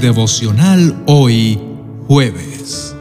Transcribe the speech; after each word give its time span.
devocional 0.00 1.02
hoy, 1.06 1.58
jueves. 2.06 2.94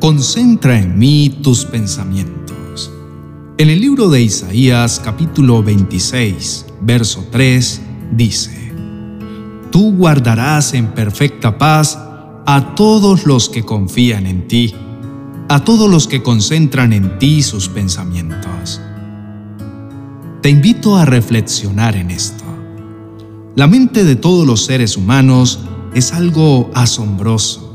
Concentra 0.00 0.78
en 0.78 0.98
mí 0.98 1.40
tus 1.42 1.64
pensamientos. 1.64 2.92
En 3.56 3.70
el 3.70 3.80
libro 3.80 4.08
de 4.08 4.22
Isaías 4.22 5.00
capítulo 5.04 5.62
26, 5.62 6.66
verso 6.80 7.26
3, 7.30 7.82
dice, 8.12 8.72
Tú 9.72 9.92
guardarás 9.96 10.74
en 10.74 10.88
perfecta 10.88 11.58
paz 11.58 11.98
a 12.46 12.74
todos 12.76 13.26
los 13.26 13.48
que 13.48 13.64
confían 13.64 14.26
en 14.26 14.46
ti, 14.46 14.74
a 15.48 15.64
todos 15.64 15.90
los 15.90 16.06
que 16.06 16.22
concentran 16.22 16.92
en 16.92 17.18
ti 17.18 17.42
sus 17.42 17.68
pensamientos. 17.68 18.80
Te 20.40 20.50
invito 20.50 20.96
a 20.96 21.04
reflexionar 21.04 21.96
en 21.96 22.12
esto. 22.12 22.44
La 23.56 23.66
mente 23.66 24.04
de 24.04 24.14
todos 24.14 24.46
los 24.46 24.64
seres 24.64 24.96
humanos 24.96 25.58
es 25.94 26.12
algo 26.12 26.70
asombroso. 26.74 27.74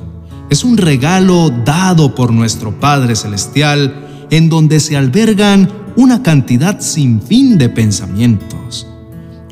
Es 0.50 0.64
un 0.64 0.78
regalo 0.78 1.50
dado 1.50 2.16
por 2.16 2.32
nuestro 2.32 2.80
Padre 2.80 3.16
Celestial 3.16 4.26
en 4.30 4.50
donde 4.50 4.80
se 4.80 4.98
albergan 4.98 5.70
una 5.96 6.24
cantidad 6.24 6.80
sin 6.80 7.22
fin 7.22 7.58
de 7.58 7.70
pensamientos. 7.70 8.88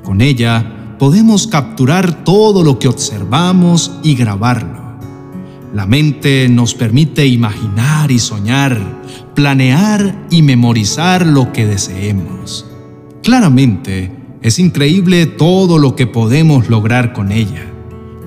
Con 0.04 0.22
ella 0.22 0.96
podemos 1.00 1.48
capturar 1.48 2.24
todo 2.24 2.64
lo 2.64 2.80
que 2.80 2.88
observamos 2.88 3.92
y 4.04 4.16
grabarlo. 4.16 4.82
La 5.74 5.86
mente 5.86 6.50
nos 6.50 6.74
permite 6.74 7.26
imaginar 7.26 8.12
y 8.12 8.20
soñar, 8.20 9.02
planear 9.34 10.28
y 10.30 10.42
memorizar 10.42 11.26
lo 11.26 11.54
que 11.54 11.66
deseemos. 11.66 12.66
Claramente, 13.24 14.12
es 14.42 14.60
increíble 14.60 15.28
todo 15.28 15.78
lo 15.78 15.96
que 15.96 16.08
podemos 16.08 16.70
lograr 16.70 17.14
con 17.14 17.32
ella. 17.32 17.71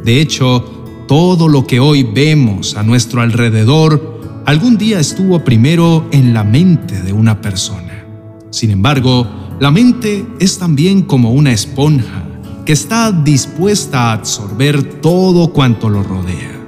De 0.04 0.20
hecho, 0.20 1.04
todo 1.08 1.48
lo 1.48 1.66
que 1.66 1.80
hoy 1.80 2.02
vemos 2.02 2.76
a 2.76 2.82
nuestro 2.82 3.20
alrededor 3.20 4.42
algún 4.46 4.76
día 4.76 5.00
estuvo 5.00 5.42
primero 5.42 6.06
en 6.12 6.34
la 6.34 6.44
mente 6.44 7.00
de 7.02 7.12
una 7.12 7.40
persona. 7.40 8.04
Sin 8.50 8.70
embargo, 8.70 9.26
la 9.60 9.70
mente 9.70 10.26
es 10.38 10.58
también 10.58 11.02
como 11.02 11.32
una 11.32 11.52
esponja 11.52 12.24
que 12.66 12.72
está 12.72 13.10
dispuesta 13.10 14.10
a 14.10 14.12
absorber 14.12 15.00
todo 15.00 15.52
cuanto 15.52 15.88
lo 15.88 16.02
rodea. 16.02 16.60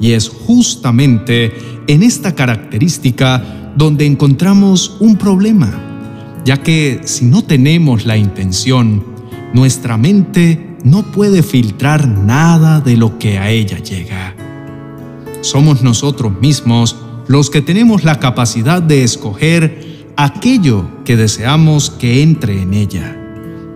Y 0.00 0.12
es 0.12 0.28
justamente 0.28 1.52
en 1.88 2.02
esta 2.02 2.34
característica 2.34 3.72
donde 3.76 4.06
encontramos 4.06 4.96
un 5.00 5.16
problema 5.16 5.88
ya 6.48 6.62
que 6.62 7.02
si 7.04 7.26
no 7.26 7.42
tenemos 7.42 8.06
la 8.06 8.16
intención, 8.16 9.04
nuestra 9.52 9.98
mente 9.98 10.67
no 10.84 11.02
puede 11.12 11.42
filtrar 11.42 12.06
nada 12.06 12.80
de 12.80 12.96
lo 12.96 13.18
que 13.18 13.38
a 13.38 13.50
ella 13.50 13.78
llega. 13.78 14.34
Somos 15.40 15.82
nosotros 15.82 16.40
mismos 16.40 16.96
los 17.26 17.50
que 17.50 17.62
tenemos 17.62 18.04
la 18.04 18.18
capacidad 18.18 18.82
de 18.82 19.04
escoger 19.04 20.06
aquello 20.16 21.04
que 21.04 21.16
deseamos 21.16 21.90
que 21.90 22.22
entre 22.22 22.62
en 22.62 22.74
ella, 22.74 23.16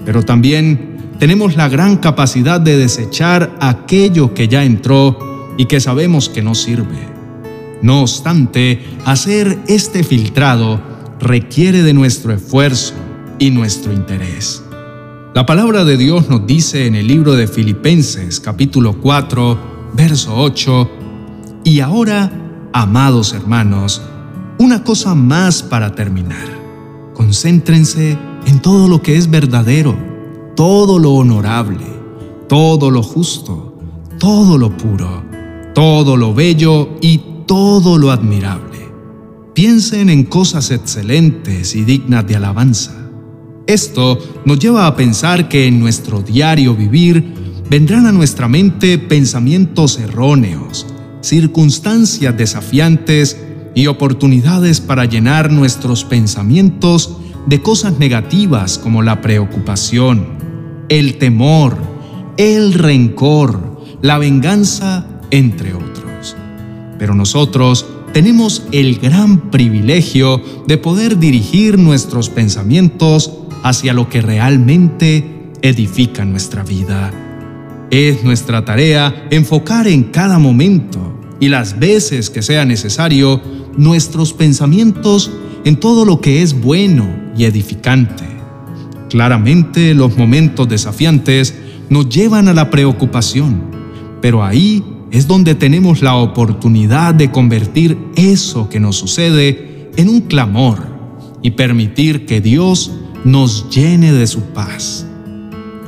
pero 0.04 0.22
también 0.22 1.12
tenemos 1.18 1.56
la 1.56 1.68
gran 1.68 1.98
capacidad 1.98 2.60
de 2.60 2.76
desechar 2.76 3.56
aquello 3.60 4.34
que 4.34 4.48
ya 4.48 4.64
entró 4.64 5.52
y 5.56 5.66
que 5.66 5.80
sabemos 5.80 6.28
que 6.28 6.42
no 6.42 6.54
sirve. 6.54 7.12
No 7.82 8.02
obstante, 8.02 8.80
hacer 9.04 9.58
este 9.66 10.02
filtrado 10.02 10.80
requiere 11.20 11.82
de 11.82 11.94
nuestro 11.94 12.32
esfuerzo 12.32 12.94
y 13.38 13.50
nuestro 13.50 13.92
interés. 13.92 14.61
La 15.34 15.46
palabra 15.46 15.84
de 15.84 15.96
Dios 15.96 16.28
nos 16.28 16.46
dice 16.46 16.86
en 16.86 16.94
el 16.94 17.06
libro 17.06 17.34
de 17.34 17.46
Filipenses 17.46 18.38
capítulo 18.38 19.00
4, 19.00 19.92
verso 19.94 20.34
8, 20.36 20.90
y 21.64 21.80
ahora, 21.80 22.68
amados 22.74 23.32
hermanos, 23.32 24.02
una 24.58 24.84
cosa 24.84 25.14
más 25.14 25.62
para 25.62 25.94
terminar. 25.94 26.46
Concéntrense 27.14 28.18
en 28.46 28.60
todo 28.60 28.88
lo 28.88 29.00
que 29.00 29.16
es 29.16 29.30
verdadero, 29.30 29.96
todo 30.54 30.98
lo 30.98 31.12
honorable, 31.12 31.86
todo 32.48 32.90
lo 32.90 33.02
justo, 33.02 33.78
todo 34.18 34.58
lo 34.58 34.76
puro, 34.76 35.22
todo 35.74 36.18
lo 36.18 36.34
bello 36.34 36.90
y 37.00 37.22
todo 37.46 37.96
lo 37.96 38.10
admirable 38.10 38.72
piensen 39.54 40.08
en 40.08 40.24
cosas 40.24 40.70
excelentes 40.70 41.74
y 41.74 41.84
dignas 41.84 42.26
de 42.26 42.36
alabanza. 42.36 43.01
Esto 43.66 44.18
nos 44.44 44.58
lleva 44.58 44.86
a 44.86 44.96
pensar 44.96 45.48
que 45.48 45.66
en 45.66 45.78
nuestro 45.78 46.20
diario 46.20 46.74
vivir 46.74 47.24
vendrán 47.70 48.06
a 48.06 48.12
nuestra 48.12 48.48
mente 48.48 48.98
pensamientos 48.98 49.98
erróneos, 49.98 50.86
circunstancias 51.20 52.36
desafiantes 52.36 53.36
y 53.74 53.86
oportunidades 53.86 54.80
para 54.80 55.04
llenar 55.04 55.52
nuestros 55.52 56.04
pensamientos 56.04 57.16
de 57.46 57.62
cosas 57.62 57.98
negativas 57.98 58.78
como 58.78 59.02
la 59.02 59.20
preocupación, 59.20 60.26
el 60.88 61.18
temor, 61.18 61.76
el 62.36 62.74
rencor, 62.74 63.80
la 64.02 64.18
venganza, 64.18 65.06
entre 65.30 65.72
otros. 65.74 66.36
Pero 66.98 67.14
nosotros 67.14 67.86
tenemos 68.12 68.64
el 68.72 68.98
gran 68.98 69.50
privilegio 69.50 70.42
de 70.66 70.76
poder 70.76 71.18
dirigir 71.18 71.78
nuestros 71.78 72.28
pensamientos 72.28 73.32
hacia 73.62 73.92
lo 73.92 74.08
que 74.08 74.22
realmente 74.22 75.50
edifica 75.62 76.24
nuestra 76.24 76.62
vida. 76.62 77.12
Es 77.90 78.24
nuestra 78.24 78.64
tarea 78.64 79.26
enfocar 79.30 79.86
en 79.86 80.04
cada 80.04 80.38
momento 80.38 81.20
y 81.40 81.48
las 81.48 81.78
veces 81.78 82.30
que 82.30 82.42
sea 82.42 82.64
necesario 82.64 83.40
nuestros 83.76 84.32
pensamientos 84.32 85.30
en 85.64 85.76
todo 85.76 86.04
lo 86.04 86.20
que 86.20 86.42
es 86.42 86.60
bueno 86.60 87.08
y 87.36 87.44
edificante. 87.44 88.24
Claramente 89.10 89.94
los 89.94 90.16
momentos 90.16 90.68
desafiantes 90.68 91.54
nos 91.90 92.08
llevan 92.08 92.48
a 92.48 92.54
la 92.54 92.70
preocupación, 92.70 93.62
pero 94.20 94.42
ahí 94.42 94.82
es 95.10 95.26
donde 95.26 95.54
tenemos 95.54 96.00
la 96.00 96.16
oportunidad 96.16 97.14
de 97.14 97.30
convertir 97.30 97.98
eso 98.16 98.70
que 98.70 98.80
nos 98.80 98.96
sucede 98.96 99.90
en 99.96 100.08
un 100.08 100.22
clamor 100.22 100.78
y 101.42 101.50
permitir 101.50 102.24
que 102.24 102.40
Dios 102.40 102.92
nos 103.24 103.68
llene 103.70 104.12
de 104.12 104.26
su 104.26 104.40
paz. 104.52 105.06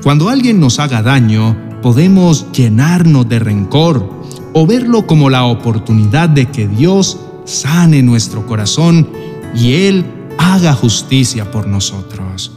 Cuando 0.03 0.28
alguien 0.28 0.61
nos 0.61 0.78
haga 0.78 1.03
daño, 1.03 1.56
podemos 1.83 2.50
llenarnos 2.53 3.28
de 3.28 3.39
rencor 3.39 4.11
o 4.53 4.67
verlo 4.67 5.06
como 5.06 5.31
la 5.31 5.45
oportunidad 5.45 6.28
de 6.28 6.47
que 6.47 6.69
Dios 6.69 7.19
sane 7.45 8.03
nuestro 8.03 8.47
corazón 8.47 9.09
y 9.55 9.72
Él 9.72 10.05
haga 10.39 10.75
justicia 10.75 11.50
por 11.50 11.67
nosotros. 11.67 12.53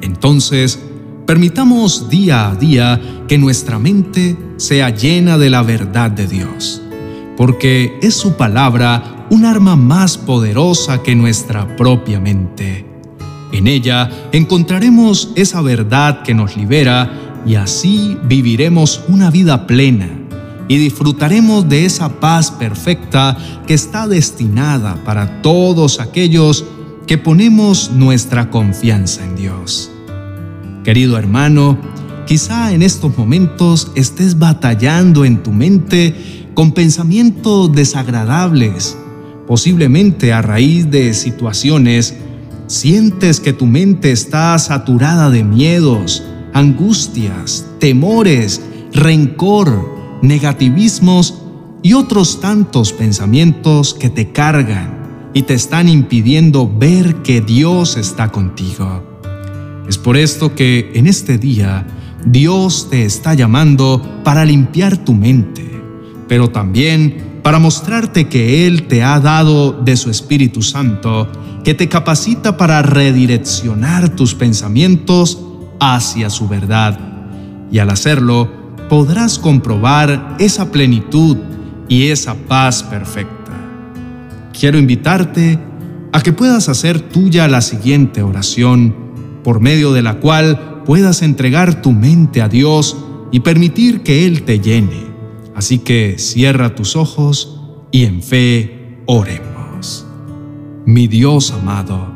Entonces, 0.00 0.78
Permitamos 1.28 2.08
día 2.08 2.48
a 2.48 2.54
día 2.54 2.98
que 3.28 3.36
nuestra 3.36 3.78
mente 3.78 4.34
sea 4.56 4.88
llena 4.88 5.36
de 5.36 5.50
la 5.50 5.62
verdad 5.62 6.10
de 6.10 6.26
Dios, 6.26 6.80
porque 7.36 7.98
es 8.00 8.14
su 8.14 8.38
palabra 8.38 9.26
un 9.28 9.44
arma 9.44 9.76
más 9.76 10.16
poderosa 10.16 11.02
que 11.02 11.14
nuestra 11.14 11.76
propia 11.76 12.18
mente. 12.18 12.86
En 13.52 13.66
ella 13.66 14.10
encontraremos 14.32 15.30
esa 15.34 15.62
verdad 15.62 16.22
que 16.22 16.34
nos 16.34 16.56
libera 16.56 17.40
y 17.46 17.54
así 17.54 18.16
viviremos 18.24 19.02
una 19.08 19.30
vida 19.30 19.66
plena 19.66 20.08
y 20.68 20.76
disfrutaremos 20.76 21.68
de 21.68 21.86
esa 21.86 22.20
paz 22.20 22.50
perfecta 22.50 23.36
que 23.66 23.74
está 23.74 24.06
destinada 24.06 25.02
para 25.04 25.40
todos 25.40 25.98
aquellos 25.98 26.64
que 27.06 27.16
ponemos 27.16 27.90
nuestra 27.90 28.50
confianza 28.50 29.24
en 29.24 29.34
Dios. 29.34 29.90
Querido 30.84 31.16
hermano, 31.16 31.78
quizá 32.26 32.72
en 32.74 32.82
estos 32.82 33.16
momentos 33.16 33.90
estés 33.94 34.38
batallando 34.38 35.24
en 35.24 35.42
tu 35.42 35.52
mente 35.52 36.14
con 36.52 36.72
pensamientos 36.72 37.72
desagradables. 37.72 38.98
Posiblemente 39.46 40.34
a 40.34 40.42
raíz 40.42 40.90
de 40.90 41.14
situaciones, 41.14 42.14
sientes 42.68 43.40
que 43.40 43.52
tu 43.52 43.66
mente 43.66 44.12
está 44.12 44.56
saturada 44.58 45.30
de 45.30 45.42
miedos, 45.42 46.22
angustias, 46.52 47.66
temores, 47.80 48.62
rencor, 48.92 50.20
negativismos 50.22 51.42
y 51.82 51.94
otros 51.94 52.40
tantos 52.40 52.92
pensamientos 52.92 53.94
que 53.94 54.10
te 54.10 54.30
cargan 54.32 55.30
y 55.34 55.42
te 55.42 55.54
están 55.54 55.88
impidiendo 55.88 56.70
ver 56.70 57.16
que 57.16 57.40
Dios 57.40 57.96
está 57.96 58.30
contigo. 58.30 59.02
Es 59.88 59.96
por 59.96 60.16
esto 60.16 60.54
que 60.54 60.92
en 60.94 61.06
este 61.06 61.38
día 61.38 61.86
Dios 62.26 62.88
te 62.90 63.04
está 63.04 63.32
llamando 63.32 64.20
para 64.24 64.44
limpiar 64.44 64.98
tu 64.98 65.14
mente, 65.14 65.64
pero 66.28 66.50
también 66.50 67.40
para 67.42 67.58
mostrarte 67.58 68.28
que 68.28 68.66
Él 68.66 68.88
te 68.88 69.02
ha 69.02 69.18
dado 69.20 69.72
de 69.72 69.96
su 69.96 70.10
Espíritu 70.10 70.60
Santo, 70.60 71.30
que 71.64 71.74
te 71.74 71.88
capacita 71.88 72.56
para 72.56 72.82
redireccionar 72.82 74.10
tus 74.10 74.34
pensamientos 74.34 75.38
hacia 75.80 76.30
su 76.30 76.48
verdad. 76.48 76.98
Y 77.70 77.78
al 77.78 77.90
hacerlo, 77.90 78.50
podrás 78.88 79.38
comprobar 79.38 80.36
esa 80.38 80.70
plenitud 80.70 81.36
y 81.88 82.08
esa 82.08 82.34
paz 82.34 82.82
perfecta. 82.82 83.52
Quiero 84.58 84.78
invitarte 84.78 85.58
a 86.12 86.20
que 86.20 86.32
puedas 86.32 86.68
hacer 86.68 87.00
tuya 87.00 87.48
la 87.48 87.60
siguiente 87.60 88.22
oración, 88.22 88.94
por 89.44 89.60
medio 89.60 89.92
de 89.92 90.02
la 90.02 90.20
cual 90.20 90.82
puedas 90.84 91.22
entregar 91.22 91.82
tu 91.82 91.92
mente 91.92 92.42
a 92.42 92.48
Dios 92.48 92.96
y 93.30 93.40
permitir 93.40 94.02
que 94.02 94.26
Él 94.26 94.42
te 94.42 94.58
llene. 94.60 95.06
Así 95.54 95.78
que 95.78 96.16
cierra 96.18 96.74
tus 96.74 96.96
ojos 96.96 97.60
y 97.90 98.04
en 98.04 98.22
fe 98.22 99.02
oremos. 99.06 99.57
Mi 100.88 101.06
Dios 101.06 101.50
amado, 101.50 102.08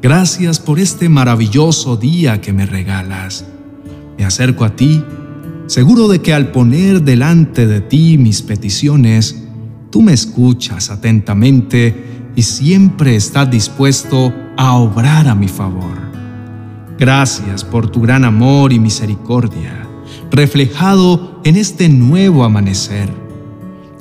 gracias 0.00 0.60
por 0.60 0.80
este 0.80 1.10
maravilloso 1.10 1.98
día 1.98 2.40
que 2.40 2.54
me 2.54 2.64
regalas. 2.64 3.44
Me 4.16 4.24
acerco 4.24 4.64
a 4.64 4.74
ti, 4.74 5.04
seguro 5.66 6.08
de 6.08 6.22
que 6.22 6.32
al 6.32 6.50
poner 6.50 7.02
delante 7.02 7.66
de 7.66 7.82
ti 7.82 8.16
mis 8.16 8.40
peticiones, 8.40 9.44
tú 9.90 10.00
me 10.00 10.14
escuchas 10.14 10.88
atentamente 10.88 12.30
y 12.34 12.40
siempre 12.40 13.14
estás 13.14 13.50
dispuesto 13.50 14.32
a 14.56 14.76
obrar 14.76 15.28
a 15.28 15.34
mi 15.34 15.48
favor. 15.48 15.98
Gracias 16.98 17.62
por 17.62 17.90
tu 17.90 18.00
gran 18.00 18.24
amor 18.24 18.72
y 18.72 18.78
misericordia, 18.78 19.86
reflejado 20.30 21.42
en 21.44 21.56
este 21.56 21.90
nuevo 21.90 22.42
amanecer. 22.42 23.10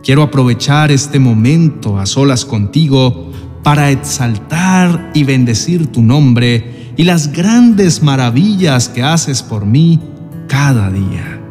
Quiero 0.02 0.24
aprovechar 0.24 0.94
este 0.94 1.20
momento 1.20 2.00
a 2.00 2.06
solas 2.06 2.46
contigo 2.46 3.27
para 3.68 3.92
exaltar 3.92 5.12
y 5.14 5.26
bendecir 5.26 5.88
tu 5.88 6.02
nombre 6.02 6.94
y 6.96 7.04
las 7.04 7.34
grandes 7.34 8.02
maravillas 8.02 8.88
que 8.88 9.04
haces 9.04 9.44
por 9.44 9.66
mí 9.66 10.00
cada 10.48 10.90
día. 10.90 11.42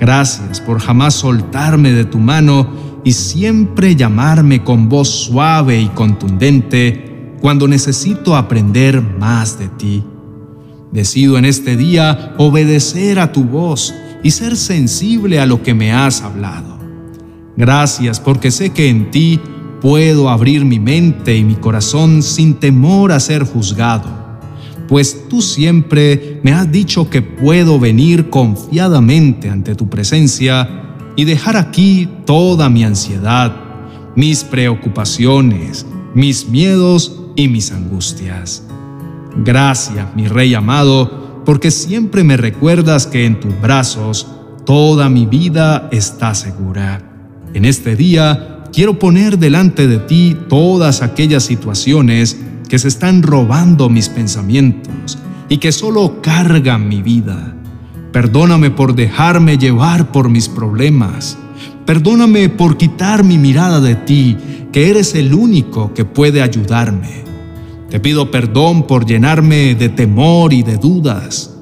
Gracias 0.00 0.60
por 0.60 0.80
jamás 0.80 1.14
soltarme 1.14 1.92
de 1.92 2.04
tu 2.04 2.18
mano 2.18 3.00
y 3.04 3.12
siempre 3.12 3.94
llamarme 3.94 4.64
con 4.64 4.88
voz 4.88 5.08
suave 5.08 5.80
y 5.80 5.86
contundente 5.90 7.36
cuando 7.40 7.68
necesito 7.68 8.34
aprender 8.34 9.00
más 9.00 9.56
de 9.56 9.68
ti. 9.68 10.02
Decido 10.90 11.38
en 11.38 11.44
este 11.44 11.76
día 11.76 12.34
obedecer 12.38 13.20
a 13.20 13.30
tu 13.30 13.44
voz 13.44 13.94
y 14.24 14.32
ser 14.32 14.56
sensible 14.56 15.38
a 15.38 15.46
lo 15.46 15.62
que 15.62 15.74
me 15.74 15.92
has 15.92 16.22
hablado. 16.22 16.76
Gracias 17.56 18.18
porque 18.18 18.50
sé 18.50 18.70
que 18.70 18.88
en 18.88 19.12
ti 19.12 19.40
puedo 19.80 20.28
abrir 20.28 20.64
mi 20.64 20.78
mente 20.78 21.36
y 21.36 21.44
mi 21.44 21.54
corazón 21.54 22.22
sin 22.22 22.54
temor 22.54 23.12
a 23.12 23.20
ser 23.20 23.44
juzgado, 23.44 24.08
pues 24.88 25.28
tú 25.28 25.42
siempre 25.42 26.40
me 26.42 26.52
has 26.52 26.70
dicho 26.70 27.10
que 27.10 27.22
puedo 27.22 27.78
venir 27.78 28.30
confiadamente 28.30 29.50
ante 29.50 29.74
tu 29.74 29.88
presencia 29.88 30.68
y 31.16 31.24
dejar 31.24 31.56
aquí 31.56 32.08
toda 32.24 32.68
mi 32.68 32.84
ansiedad, 32.84 33.54
mis 34.14 34.44
preocupaciones, 34.44 35.86
mis 36.14 36.48
miedos 36.48 37.22
y 37.34 37.48
mis 37.48 37.72
angustias. 37.72 38.62
Gracias, 39.44 40.06
mi 40.14 40.28
Rey 40.28 40.54
amado, 40.54 41.42
porque 41.44 41.70
siempre 41.70 42.24
me 42.24 42.36
recuerdas 42.36 43.06
que 43.06 43.26
en 43.26 43.40
tus 43.40 43.60
brazos 43.60 44.26
toda 44.64 45.08
mi 45.08 45.26
vida 45.26 45.88
está 45.92 46.34
segura. 46.34 47.02
En 47.54 47.64
este 47.64 47.96
día 47.96 48.55
quiero 48.72 48.98
poner 48.98 49.38
delante 49.38 49.86
de 49.86 49.98
ti 49.98 50.36
todas 50.48 51.02
aquellas 51.02 51.44
situaciones 51.44 52.36
que 52.68 52.78
se 52.78 52.88
están 52.88 53.22
robando 53.22 53.88
mis 53.88 54.08
pensamientos 54.08 55.18
y 55.48 55.58
que 55.58 55.72
solo 55.72 56.20
cargan 56.22 56.88
mi 56.88 57.02
vida. 57.02 57.54
Perdóname 58.12 58.70
por 58.70 58.94
dejarme 58.94 59.58
llevar 59.58 60.10
por 60.10 60.28
mis 60.28 60.48
problemas. 60.48 61.36
Perdóname 61.84 62.48
por 62.48 62.76
quitar 62.76 63.22
mi 63.24 63.38
mirada 63.38 63.80
de 63.80 63.94
ti, 63.94 64.36
que 64.72 64.90
eres 64.90 65.14
el 65.14 65.34
único 65.34 65.94
que 65.94 66.04
puede 66.04 66.42
ayudarme. 66.42 67.24
Te 67.90 68.00
pido 68.00 68.30
perdón 68.30 68.86
por 68.86 69.06
llenarme 69.06 69.74
de 69.74 69.88
temor 69.88 70.52
y 70.52 70.62
de 70.62 70.76
dudas. 70.76 71.54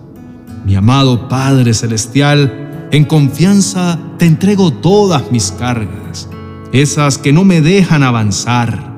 Mi 0.64 0.76
amado 0.76 1.28
Padre 1.28 1.74
Celestial, 1.74 2.88
en 2.90 3.04
confianza 3.04 3.98
te 4.18 4.24
entrego 4.24 4.72
todas 4.72 5.30
mis 5.30 5.50
cargas, 5.52 6.03
esas 6.74 7.16
que 7.16 7.32
no 7.32 7.44
me 7.44 7.62
dejan 7.62 8.02
avanzar. 8.02 8.92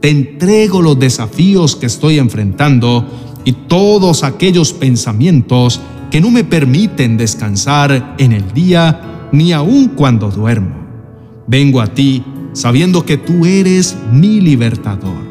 Te 0.00 0.10
entrego 0.10 0.82
los 0.82 0.98
desafíos 0.98 1.76
que 1.76 1.86
estoy 1.86 2.18
enfrentando 2.18 3.06
y 3.44 3.52
todos 3.52 4.24
aquellos 4.24 4.72
pensamientos 4.72 5.80
que 6.10 6.20
no 6.20 6.32
me 6.32 6.42
permiten 6.42 7.16
descansar 7.16 8.16
en 8.18 8.32
el 8.32 8.52
día 8.52 9.28
ni 9.30 9.52
aun 9.52 9.92
cuando 9.94 10.30
duermo. 10.30 10.74
Vengo 11.46 11.80
a 11.80 11.86
ti 11.86 12.24
sabiendo 12.52 13.06
que 13.06 13.16
tú 13.16 13.46
eres 13.46 13.96
mi 14.10 14.40
libertador 14.40 15.30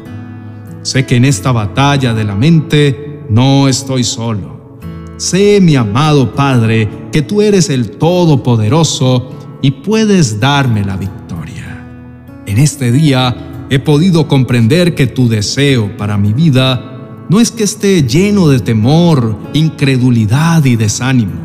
Sé 0.82 1.04
que 1.04 1.16
en 1.16 1.26
esta 1.26 1.52
batalla 1.52 2.14
de 2.14 2.24
la 2.24 2.34
mente 2.34 3.24
no 3.28 3.68
estoy 3.68 4.02
solo. 4.02 4.78
Sé, 5.18 5.60
mi 5.60 5.76
amado 5.76 6.34
Padre, 6.34 6.88
que 7.12 7.20
tú 7.20 7.42
eres 7.42 7.68
el 7.68 7.90
Todopoderoso 7.90 9.28
y 9.60 9.70
puedes 9.72 10.40
darme 10.40 10.84
la 10.84 10.96
victoria. 10.96 11.19
En 12.50 12.58
este 12.58 12.90
día 12.90 13.66
he 13.70 13.78
podido 13.78 14.26
comprender 14.26 14.96
que 14.96 15.06
tu 15.06 15.28
deseo 15.28 15.96
para 15.96 16.18
mi 16.18 16.32
vida 16.32 17.24
no 17.28 17.38
es 17.38 17.52
que 17.52 17.62
esté 17.62 18.02
lleno 18.02 18.48
de 18.48 18.58
temor, 18.58 19.38
incredulidad 19.54 20.64
y 20.64 20.74
desánimo, 20.74 21.40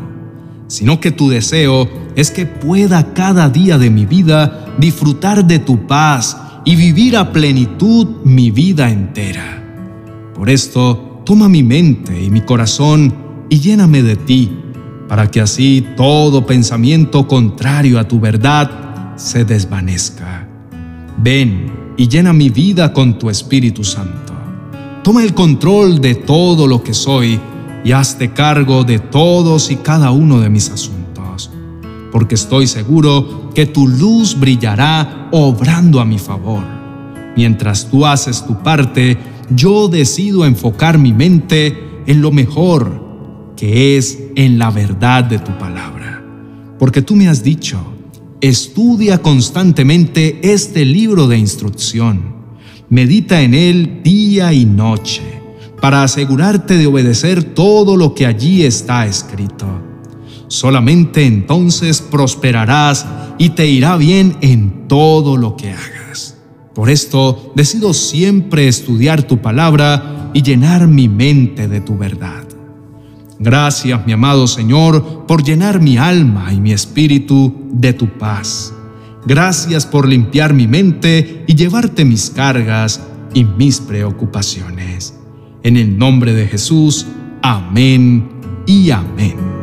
sino 0.66 0.98
que 0.98 1.12
tu 1.12 1.28
deseo 1.28 1.88
es 2.16 2.32
que 2.32 2.44
pueda 2.44 3.14
cada 3.14 3.48
día 3.48 3.78
de 3.78 3.88
mi 3.88 4.04
vida 4.04 4.74
disfrutar 4.78 5.46
de 5.46 5.60
tu 5.60 5.86
paz, 5.86 6.38
y 6.64 6.74
vivir 6.74 7.16
a 7.16 7.32
plenitud 7.32 8.08
mi 8.24 8.50
vida 8.50 8.90
entera. 8.90 9.62
Por 10.34 10.50
esto, 10.50 11.22
toma 11.24 11.48
mi 11.48 11.62
mente 11.62 12.20
y 12.20 12.28
mi 12.28 12.40
corazón 12.40 13.14
y 13.48 13.60
lléname 13.60 14.02
de 14.02 14.16
ti, 14.16 14.50
para 15.06 15.30
que 15.30 15.40
así 15.40 15.86
todo 15.96 16.44
pensamiento 16.44 17.28
contrario 17.28 18.00
a 18.00 18.08
tu 18.08 18.18
verdad 18.18 19.14
se 19.14 19.44
desvanezca. 19.44 20.45
Ven 21.18 21.94
y 21.96 22.08
llena 22.08 22.32
mi 22.32 22.50
vida 22.50 22.92
con 22.92 23.18
tu 23.18 23.30
Espíritu 23.30 23.84
Santo. 23.84 24.34
Toma 25.02 25.22
el 25.22 25.34
control 25.34 26.00
de 26.00 26.14
todo 26.14 26.66
lo 26.66 26.82
que 26.82 26.92
soy 26.92 27.40
y 27.84 27.92
hazte 27.92 28.32
cargo 28.32 28.84
de 28.84 28.98
todos 28.98 29.70
y 29.70 29.76
cada 29.76 30.10
uno 30.10 30.40
de 30.40 30.50
mis 30.50 30.68
asuntos, 30.70 31.50
porque 32.10 32.34
estoy 32.34 32.66
seguro 32.66 33.50
que 33.54 33.66
tu 33.66 33.86
luz 33.86 34.38
brillará 34.38 35.28
obrando 35.30 36.00
a 36.00 36.04
mi 36.04 36.18
favor. 36.18 36.64
Mientras 37.36 37.88
tú 37.88 38.04
haces 38.04 38.44
tu 38.44 38.62
parte, 38.62 39.16
yo 39.50 39.88
decido 39.88 40.44
enfocar 40.44 40.98
mi 40.98 41.12
mente 41.12 42.02
en 42.06 42.20
lo 42.20 42.32
mejor, 42.32 43.52
que 43.56 43.96
es 43.96 44.18
en 44.34 44.58
la 44.58 44.70
verdad 44.70 45.24
de 45.24 45.38
tu 45.38 45.56
palabra. 45.56 46.24
Porque 46.78 47.02
tú 47.02 47.14
me 47.14 47.28
has 47.28 47.42
dicho, 47.42 47.78
estudia 48.40 49.22
constantemente 49.22 50.40
este 50.42 50.84
libro 50.84 51.26
de 51.26 51.38
instrucción, 51.38 52.36
medita 52.88 53.42
en 53.42 53.54
él 53.54 54.00
día 54.02 54.52
y 54.52 54.64
noche, 54.64 55.22
para 55.80 56.02
asegurarte 56.02 56.76
de 56.76 56.86
obedecer 56.86 57.42
todo 57.42 57.96
lo 57.96 58.14
que 58.14 58.26
allí 58.26 58.64
está 58.64 59.06
escrito. 59.06 59.66
Solamente 60.48 61.26
entonces 61.26 62.00
prosperarás 62.00 63.06
y 63.38 63.50
te 63.50 63.66
irá 63.66 63.96
bien 63.96 64.36
en 64.40 64.88
todo 64.88 65.36
lo 65.36 65.56
que 65.56 65.70
hagas. 65.70 66.36
Por 66.74 66.90
esto 66.90 67.52
decido 67.56 67.94
siempre 67.94 68.68
estudiar 68.68 69.22
tu 69.22 69.38
palabra 69.38 70.30
y 70.34 70.42
llenar 70.42 70.86
mi 70.86 71.08
mente 71.08 71.68
de 71.68 71.80
tu 71.80 71.96
verdad. 71.96 72.45
Gracias, 73.38 74.06
mi 74.06 74.12
amado 74.12 74.46
Señor, 74.46 75.26
por 75.26 75.42
llenar 75.42 75.80
mi 75.80 75.98
alma 75.98 76.52
y 76.52 76.60
mi 76.60 76.72
espíritu 76.72 77.54
de 77.72 77.92
tu 77.92 78.08
paz. 78.18 78.72
Gracias 79.26 79.84
por 79.84 80.08
limpiar 80.08 80.54
mi 80.54 80.66
mente 80.66 81.44
y 81.46 81.54
llevarte 81.54 82.04
mis 82.04 82.30
cargas 82.30 83.00
y 83.34 83.44
mis 83.44 83.80
preocupaciones. 83.80 85.18
En 85.62 85.76
el 85.76 85.98
nombre 85.98 86.32
de 86.32 86.46
Jesús, 86.46 87.06
amén 87.42 88.28
y 88.66 88.90
amén. 88.90 89.55